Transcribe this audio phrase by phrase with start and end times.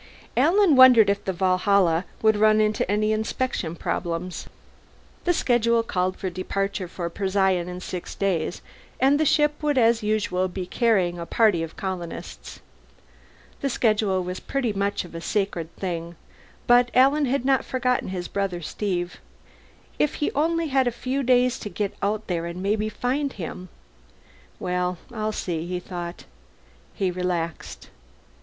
[0.35, 4.47] Alan wondered if the Valhalla would run into any inspection problems.
[5.25, 8.63] The schedule called for departure for Procyon in six days,
[8.99, 12.61] and the ship would as usual be carrying a party of colonists.
[13.61, 16.15] The schedule was pretty much of a sacred thing.
[16.65, 19.19] But Alan had not forgotten his brother Steve.
[19.99, 23.69] If he only had a few days to get out there and maybe find him
[24.59, 26.25] Well, I'll see, he thought.
[26.95, 27.91] He relaxed.